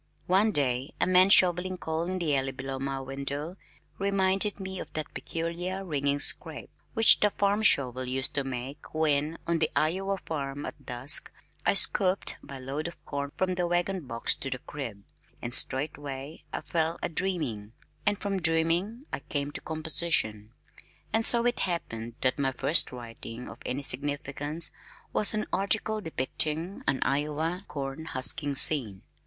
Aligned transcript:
One 0.25 0.51
day, 0.51 0.95
a 0.99 1.05
man 1.05 1.29
shoveling 1.29 1.77
coal 1.77 2.01
in 2.05 2.17
the 2.17 2.35
alley 2.35 2.53
below 2.53 2.79
my 2.79 2.99
window 3.01 3.55
reminded 3.99 4.59
me 4.59 4.79
of 4.79 4.91
that 4.93 5.13
peculiar 5.13 5.85
ringing 5.85 6.17
scrape 6.17 6.71
which 6.95 7.19
the 7.19 7.29
farm 7.29 7.61
shovel 7.61 8.05
used 8.05 8.33
to 8.33 8.43
make 8.43 8.95
when 8.95 9.37
(on 9.45 9.59
the 9.59 9.69
Iowa 9.75 10.17
farm) 10.17 10.65
at 10.65 10.87
dusk 10.87 11.31
I 11.67 11.75
scooped 11.75 12.37
my 12.41 12.57
load 12.57 12.87
of 12.87 13.05
corn 13.05 13.31
from 13.37 13.53
the 13.53 13.67
wagon 13.67 14.07
box 14.07 14.35
to 14.37 14.49
the 14.49 14.57
crib, 14.57 15.03
and 15.39 15.53
straightway 15.53 16.45
I 16.51 16.61
fell 16.61 16.97
a 17.03 17.07
dreaming, 17.07 17.73
and 18.03 18.17
from 18.17 18.41
dreaming 18.41 19.05
I 19.13 19.19
came 19.19 19.51
to 19.51 19.61
composition, 19.61 20.51
and 21.13 21.23
so 21.23 21.45
it 21.45 21.59
happened 21.59 22.15
that 22.21 22.39
my 22.39 22.53
first 22.53 22.91
writing 22.91 23.47
of 23.47 23.59
any 23.67 23.83
significance 23.83 24.71
was 25.13 25.35
an 25.35 25.45
article 25.53 26.01
depicting 26.01 26.81
an 26.87 27.01
Iowa 27.03 27.63
corn 27.67 28.05
husking 28.05 28.55
scene. 28.55 29.03